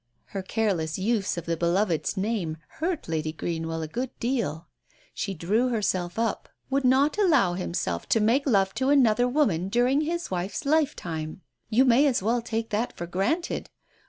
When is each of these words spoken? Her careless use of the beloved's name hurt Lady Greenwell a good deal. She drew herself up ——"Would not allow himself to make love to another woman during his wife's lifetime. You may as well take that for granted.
Her 0.29 0.41
careless 0.41 0.97
use 0.97 1.37
of 1.37 1.45
the 1.45 1.55
beloved's 1.55 2.17
name 2.17 2.57
hurt 2.79 3.07
Lady 3.07 3.31
Greenwell 3.31 3.83
a 3.83 3.87
good 3.87 4.09
deal. 4.19 4.67
She 5.13 5.35
drew 5.35 5.67
herself 5.69 6.17
up 6.17 6.49
——"Would 6.71 6.83
not 6.85 7.19
allow 7.19 7.53
himself 7.53 8.09
to 8.09 8.19
make 8.19 8.47
love 8.47 8.73
to 8.73 8.89
another 8.89 9.27
woman 9.27 9.69
during 9.69 10.01
his 10.01 10.31
wife's 10.31 10.65
lifetime. 10.65 11.41
You 11.69 11.85
may 11.85 12.07
as 12.07 12.23
well 12.23 12.41
take 12.41 12.71
that 12.71 12.97
for 12.97 13.05
granted. 13.05 13.69